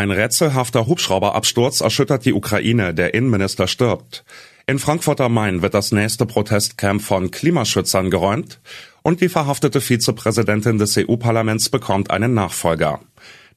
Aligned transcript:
Ein 0.00 0.12
rätselhafter 0.12 0.86
Hubschrauberabsturz 0.86 1.82
erschüttert 1.82 2.24
die 2.24 2.32
Ukraine, 2.32 2.94
der 2.94 3.12
Innenminister 3.12 3.66
stirbt. 3.66 4.24
In 4.66 4.78
Frankfurt 4.78 5.20
am 5.20 5.34
Main 5.34 5.60
wird 5.60 5.74
das 5.74 5.92
nächste 5.92 6.24
Protestcamp 6.24 7.02
von 7.02 7.30
Klimaschützern 7.30 8.08
geräumt 8.08 8.60
und 9.02 9.20
die 9.20 9.28
verhaftete 9.28 9.82
Vizepräsidentin 9.82 10.78
des 10.78 10.96
EU-Parlaments 10.96 11.68
bekommt 11.68 12.10
einen 12.10 12.32
Nachfolger. 12.32 13.00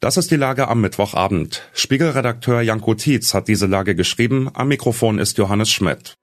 Das 0.02 0.18
ist 0.18 0.32
die 0.32 0.36
Lage 0.36 0.68
am 0.68 0.82
Mittwochabend. 0.82 1.62
Spiegelredakteur 1.72 2.60
Janko 2.60 2.94
Tietz 2.96 3.34
hat 3.34 3.48
diese 3.48 3.68
Lage 3.68 3.96
geschrieben. 3.96 4.50
Am 4.54 4.68
Mikrofon 4.68 5.20
ist 5.20 5.38
Johannes 5.38 5.72
Schmidt. 5.72 6.16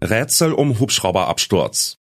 Rätsel 0.00 0.52
um 0.52 0.78
Hubschrauberabsturz. 0.78 1.98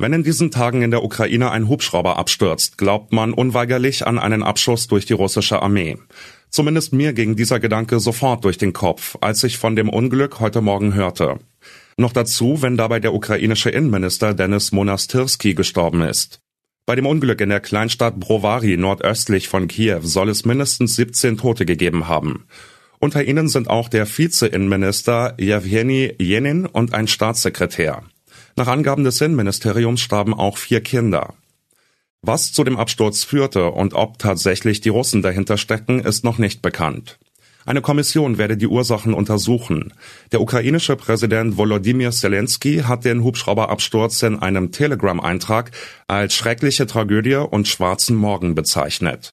Wenn 0.00 0.14
in 0.14 0.22
diesen 0.22 0.50
Tagen 0.50 0.80
in 0.80 0.90
der 0.90 1.04
Ukraine 1.04 1.50
ein 1.50 1.68
Hubschrauber 1.68 2.16
abstürzt, 2.16 2.78
glaubt 2.78 3.12
man 3.12 3.34
unweigerlich 3.34 4.06
an 4.06 4.18
einen 4.18 4.42
Abschuss 4.42 4.88
durch 4.88 5.04
die 5.04 5.12
russische 5.12 5.60
Armee. 5.60 5.98
Zumindest 6.48 6.94
mir 6.94 7.12
ging 7.12 7.36
dieser 7.36 7.60
Gedanke 7.60 8.00
sofort 8.00 8.42
durch 8.46 8.56
den 8.56 8.72
Kopf, 8.72 9.18
als 9.20 9.44
ich 9.44 9.58
von 9.58 9.76
dem 9.76 9.90
Unglück 9.90 10.40
heute 10.40 10.62
Morgen 10.62 10.94
hörte. 10.94 11.38
Noch 11.98 12.14
dazu, 12.14 12.62
wenn 12.62 12.78
dabei 12.78 12.98
der 12.98 13.12
ukrainische 13.12 13.68
Innenminister 13.68 14.32
Denis 14.32 14.72
Monastirski 14.72 15.52
gestorben 15.52 16.00
ist. 16.00 16.40
Bei 16.86 16.96
dem 16.96 17.04
Unglück 17.04 17.42
in 17.42 17.50
der 17.50 17.60
Kleinstadt 17.60 18.18
Brovary 18.18 18.78
nordöstlich 18.78 19.48
von 19.48 19.68
Kiew 19.68 20.00
soll 20.00 20.30
es 20.30 20.46
mindestens 20.46 20.96
17 20.96 21.36
Tote 21.36 21.66
gegeben 21.66 22.08
haben. 22.08 22.46
Unter 23.00 23.22
ihnen 23.22 23.48
sind 23.48 23.68
auch 23.68 23.90
der 23.90 24.06
Vize-Innenminister 24.06 25.34
Jewgeni 25.38 26.14
Jenin 26.18 26.64
und 26.64 26.94
ein 26.94 27.06
Staatssekretär. 27.06 28.02
Nach 28.56 28.66
Angaben 28.66 29.04
des 29.04 29.20
Innenministeriums 29.20 30.00
starben 30.00 30.34
auch 30.34 30.58
vier 30.58 30.82
Kinder. 30.82 31.34
Was 32.22 32.52
zu 32.52 32.64
dem 32.64 32.76
Absturz 32.76 33.24
führte 33.24 33.70
und 33.70 33.94
ob 33.94 34.18
tatsächlich 34.18 34.80
die 34.80 34.90
Russen 34.90 35.22
dahinter 35.22 35.56
stecken, 35.56 36.00
ist 36.00 36.22
noch 36.22 36.38
nicht 36.38 36.60
bekannt. 36.60 37.18
Eine 37.64 37.82
Kommission 37.82 38.36
werde 38.36 38.56
die 38.56 38.66
Ursachen 38.66 39.14
untersuchen. 39.14 39.92
Der 40.32 40.40
ukrainische 40.40 40.96
Präsident 40.96 41.56
Volodymyr 41.56 42.10
Zelensky 42.10 42.78
hat 42.86 43.04
den 43.04 43.22
Hubschrauberabsturz 43.22 44.22
in 44.22 44.38
einem 44.38 44.72
Telegram-Eintrag 44.72 45.70
als 46.08 46.34
schreckliche 46.34 46.86
Tragödie 46.86 47.36
und 47.36 47.68
schwarzen 47.68 48.16
Morgen 48.16 48.54
bezeichnet. 48.54 49.30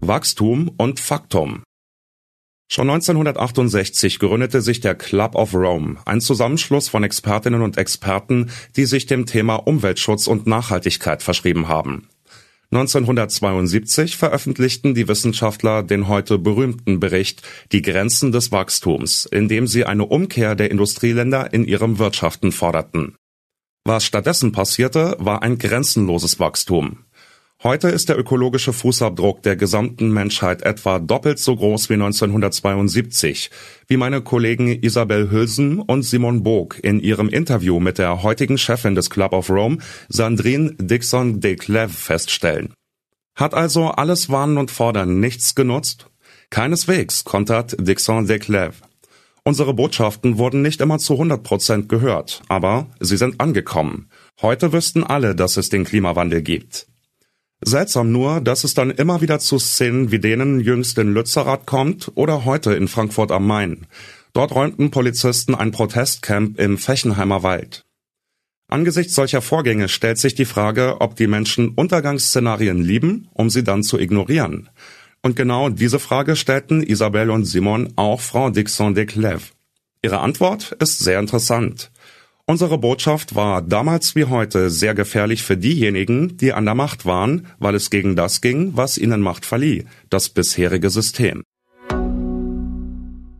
Wachstum 0.00 0.70
und 0.76 1.00
Faktum 1.00 1.62
Schon 2.68 2.90
1968 2.90 4.18
gründete 4.18 4.62
sich 4.62 4.80
der 4.80 4.94
Club 4.94 5.34
of 5.34 5.54
Rome, 5.54 5.96
ein 6.06 6.20
Zusammenschluss 6.20 6.88
von 6.88 7.04
Expertinnen 7.04 7.62
und 7.62 7.76
Experten, 7.76 8.50
die 8.76 8.86
sich 8.86 9.06
dem 9.06 9.26
Thema 9.26 9.56
Umweltschutz 9.56 10.26
und 10.26 10.46
Nachhaltigkeit 10.46 11.22
verschrieben 11.22 11.68
haben. 11.68 12.08
1972 12.72 14.16
veröffentlichten 14.16 14.94
die 14.94 15.06
Wissenschaftler 15.06 15.84
den 15.84 16.08
heute 16.08 16.38
berühmten 16.38 16.98
Bericht 16.98 17.42
Die 17.70 17.82
Grenzen 17.82 18.32
des 18.32 18.50
Wachstums, 18.50 19.26
in 19.26 19.46
dem 19.46 19.68
sie 19.68 19.84
eine 19.84 20.06
Umkehr 20.06 20.56
der 20.56 20.72
Industrieländer 20.72 21.52
in 21.52 21.64
ihrem 21.64 21.98
Wirtschaften 22.00 22.50
forderten. 22.50 23.14
Was 23.84 24.04
stattdessen 24.04 24.50
passierte, 24.50 25.14
war 25.20 25.42
ein 25.42 25.58
grenzenloses 25.58 26.40
Wachstum. 26.40 27.04
Heute 27.66 27.88
ist 27.88 28.10
der 28.10 28.18
ökologische 28.18 28.74
Fußabdruck 28.74 29.42
der 29.42 29.56
gesamten 29.56 30.12
Menschheit 30.12 30.60
etwa 30.60 30.98
doppelt 30.98 31.38
so 31.38 31.56
groß 31.56 31.88
wie 31.88 31.94
1972, 31.94 33.50
wie 33.86 33.96
meine 33.96 34.20
Kollegen 34.20 34.68
Isabel 34.68 35.30
Hülsen 35.30 35.80
und 35.80 36.02
Simon 36.02 36.42
Bog 36.42 36.78
in 36.82 37.00
ihrem 37.00 37.30
Interview 37.30 37.80
mit 37.80 37.96
der 37.96 38.22
heutigen 38.22 38.58
Chefin 38.58 38.94
des 38.94 39.08
Club 39.08 39.32
of 39.32 39.48
Rome, 39.48 39.78
Sandrine 40.10 40.74
Dixon 40.78 41.40
de 41.40 41.56
Cleve, 41.56 41.88
feststellen. 41.88 42.74
Hat 43.34 43.54
also 43.54 43.86
alles 43.86 44.28
Warnen 44.28 44.58
und 44.58 44.70
Fordern 44.70 45.18
nichts 45.18 45.54
genutzt? 45.54 46.10
Keineswegs, 46.50 47.24
kontert 47.24 47.76
Dixon 47.78 48.26
de 48.26 48.40
Cleve. 48.40 48.74
Unsere 49.42 49.72
Botschaften 49.72 50.36
wurden 50.36 50.60
nicht 50.60 50.82
immer 50.82 50.98
zu 50.98 51.14
100 51.14 51.42
Prozent 51.42 51.88
gehört, 51.88 52.42
aber 52.46 52.88
sie 53.00 53.16
sind 53.16 53.40
angekommen. 53.40 54.10
Heute 54.42 54.74
wüssten 54.74 55.02
alle, 55.02 55.34
dass 55.34 55.56
es 55.56 55.70
den 55.70 55.84
Klimawandel 55.84 56.42
gibt. 56.42 56.88
Seltsam 57.66 58.12
nur, 58.12 58.42
dass 58.42 58.62
es 58.62 58.74
dann 58.74 58.90
immer 58.90 59.22
wieder 59.22 59.38
zu 59.38 59.58
Szenen 59.58 60.10
wie 60.10 60.18
denen 60.18 60.60
jüngst 60.60 60.98
in 60.98 61.14
Lützerath 61.14 61.64
kommt 61.64 62.12
oder 62.14 62.44
heute 62.44 62.74
in 62.74 62.88
Frankfurt 62.88 63.32
am 63.32 63.46
Main. 63.46 63.86
Dort 64.34 64.54
räumten 64.54 64.90
Polizisten 64.90 65.54
ein 65.54 65.70
Protestcamp 65.70 66.60
im 66.60 66.76
Fechenheimer 66.76 67.42
Wald. 67.42 67.84
Angesichts 68.68 69.14
solcher 69.14 69.40
Vorgänge 69.40 69.88
stellt 69.88 70.18
sich 70.18 70.34
die 70.34 70.44
Frage, 70.44 71.00
ob 71.00 71.16
die 71.16 71.26
Menschen 71.26 71.70
Untergangsszenarien 71.70 72.82
lieben, 72.82 73.28
um 73.32 73.48
sie 73.48 73.64
dann 73.64 73.82
zu 73.82 73.98
ignorieren. 73.98 74.68
Und 75.22 75.36
genau 75.36 75.70
diese 75.70 75.98
Frage 75.98 76.36
stellten 76.36 76.82
Isabelle 76.82 77.32
und 77.32 77.46
Simon 77.46 77.94
auch 77.96 78.20
Frau 78.20 78.50
Dixon 78.50 78.94
de 78.94 79.06
Clève. 79.06 79.52
Ihre 80.02 80.20
Antwort 80.20 80.76
ist 80.80 80.98
sehr 80.98 81.18
interessant. 81.18 81.90
Unsere 82.46 82.76
Botschaft 82.76 83.34
war 83.34 83.62
damals 83.62 84.14
wie 84.16 84.26
heute 84.26 84.68
sehr 84.68 84.94
gefährlich 84.94 85.42
für 85.42 85.56
diejenigen, 85.56 86.36
die 86.36 86.52
an 86.52 86.66
der 86.66 86.74
Macht 86.74 87.06
waren, 87.06 87.46
weil 87.58 87.74
es 87.74 87.88
gegen 87.88 88.16
das 88.16 88.42
ging, 88.42 88.76
was 88.76 88.98
ihnen 88.98 89.22
Macht 89.22 89.46
verlieh, 89.46 89.86
das 90.10 90.28
bisherige 90.28 90.90
System. 90.90 91.42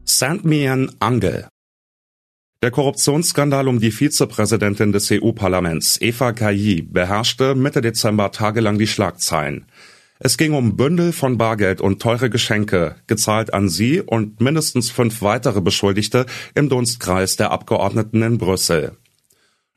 Sandmian 0.05 0.91
Angel 1.01 1.49
der 2.65 2.71
Korruptionsskandal 2.71 3.69
um 3.69 3.79
die 3.79 3.91
Vizepräsidentin 3.91 4.91
des 4.91 5.11
EU-Parlaments, 5.11 6.01
Eva 6.01 6.33
Kayi, 6.33 6.81
beherrschte 6.81 7.55
Mitte 7.55 7.83
Dezember 7.83 8.33
tagelang 8.33 8.79
die 8.79 8.87
Schlagzeilen. 8.87 9.67
Es 10.21 10.39
ging 10.39 10.53
um 10.55 10.77
Bündel 10.77 11.13
von 11.13 11.39
Bargeld 11.39 11.81
und 11.81 12.01
teure 12.01 12.31
Geschenke, 12.31 12.97
gezahlt 13.09 13.53
an 13.53 13.69
sie 13.69 14.01
und 14.01 14.41
mindestens 14.41 14.91
fünf 14.91 15.23
weitere 15.23 15.61
Beschuldigte 15.61 16.27
im 16.55 16.69
Dunstkreis 16.69 17.37
der 17.37 17.51
Abgeordneten 17.51 18.23
in 18.23 18.39
Brüssel. 18.39 18.97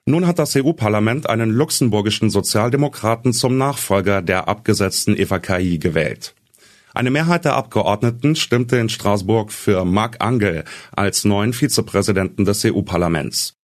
Nun 0.05 0.27
hat 0.27 0.39
das 0.39 0.55
EU-Parlament 0.55 1.27
einen 1.27 1.49
luxemburgischen 1.49 2.29
Sozialdemokraten 2.29 3.33
zum 3.33 3.57
Nachfolger 3.57 4.21
der 4.21 4.47
abgesetzten 4.47 5.17
Eva 5.17 5.39
Kayi 5.39 5.79
gewählt. 5.79 6.33
Eine 6.93 7.11
Mehrheit 7.11 7.43
der 7.43 7.55
Abgeordneten 7.55 8.35
stimmte 8.35 8.77
in 8.77 8.89
Straßburg 8.89 9.51
für 9.51 9.85
Marc 9.85 10.23
Angel 10.23 10.63
als 10.95 11.25
neuen 11.25 11.51
Vizepräsidenten 11.51 12.45
des 12.45 12.63
EU-Parlaments. 12.63 13.55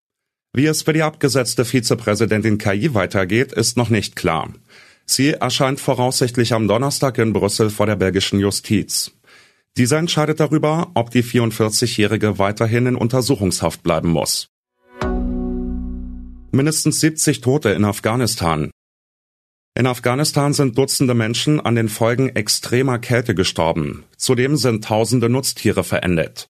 Wie 0.52 0.66
es 0.66 0.82
für 0.82 0.92
die 0.92 1.02
abgesetzte 1.02 1.64
Vizepräsidentin 1.64 2.58
Kayi 2.58 2.94
weitergeht, 2.94 3.52
ist 3.52 3.76
noch 3.76 3.88
nicht 3.88 4.14
klar. 4.14 4.52
Sie 5.06 5.32
erscheint 5.32 5.80
voraussichtlich 5.80 6.52
am 6.52 6.68
Donnerstag 6.68 7.18
in 7.18 7.32
Brüssel 7.32 7.70
vor 7.70 7.86
der 7.86 7.96
belgischen 7.96 8.40
Justiz. 8.40 9.12
Dieser 9.76 9.98
entscheidet 9.98 10.40
darüber, 10.40 10.90
ob 10.94 11.10
die 11.10 11.24
44-Jährige 11.24 12.38
weiterhin 12.38 12.86
in 12.86 12.96
Untersuchungshaft 12.96 13.82
bleiben 13.82 14.10
muss. 14.10 14.48
Mindestens 16.52 17.00
70 17.00 17.40
Tote 17.40 17.70
in 17.70 17.84
Afghanistan. 17.84 18.70
In 19.76 19.88
Afghanistan 19.88 20.52
sind 20.52 20.78
Dutzende 20.78 21.14
Menschen 21.14 21.58
an 21.58 21.74
den 21.74 21.88
Folgen 21.88 22.28
extremer 22.28 23.00
Kälte 23.00 23.34
gestorben. 23.34 24.04
Zudem 24.16 24.56
sind 24.56 24.84
tausende 24.84 25.28
Nutztiere 25.28 25.82
verendet. 25.82 26.46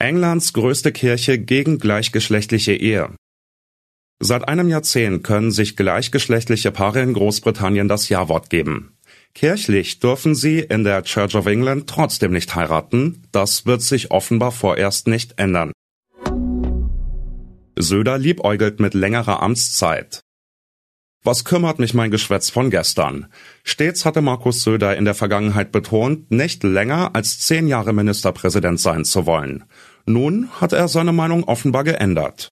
Englands 0.00 0.52
größte 0.52 0.90
Kirche 0.90 1.38
gegen 1.38 1.78
gleichgeschlechtliche 1.78 2.72
Ehe. 2.72 3.14
Seit 4.24 4.46
einem 4.46 4.68
Jahrzehnt 4.68 5.24
können 5.24 5.50
sich 5.50 5.74
gleichgeschlechtliche 5.74 6.70
Paare 6.70 7.02
in 7.02 7.12
Großbritannien 7.12 7.88
das 7.88 8.08
Ja-Wort 8.08 8.50
geben. 8.50 8.96
Kirchlich 9.34 9.98
dürfen 9.98 10.36
sie 10.36 10.60
in 10.60 10.84
der 10.84 11.02
Church 11.02 11.34
of 11.34 11.46
England 11.46 11.90
trotzdem 11.90 12.30
nicht 12.30 12.54
heiraten. 12.54 13.24
Das 13.32 13.66
wird 13.66 13.82
sich 13.82 14.12
offenbar 14.12 14.52
vorerst 14.52 15.08
nicht 15.08 15.40
ändern. 15.40 15.72
Söder 17.76 18.16
liebäugelt 18.16 18.78
mit 18.78 18.94
längerer 18.94 19.42
Amtszeit. 19.42 20.20
Was 21.24 21.44
kümmert 21.44 21.80
mich 21.80 21.92
mein 21.92 22.12
Geschwätz 22.12 22.48
von 22.48 22.70
gestern? 22.70 23.26
Stets 23.64 24.04
hatte 24.04 24.22
Markus 24.22 24.62
Söder 24.62 24.96
in 24.96 25.04
der 25.04 25.14
Vergangenheit 25.14 25.72
betont, 25.72 26.30
nicht 26.30 26.62
länger 26.62 27.16
als 27.16 27.40
zehn 27.40 27.66
Jahre 27.66 27.92
Ministerpräsident 27.92 28.78
sein 28.78 29.04
zu 29.04 29.26
wollen. 29.26 29.64
Nun 30.06 30.48
hat 30.60 30.72
er 30.72 30.86
seine 30.86 31.12
Meinung 31.12 31.42
offenbar 31.42 31.82
geändert. 31.82 32.51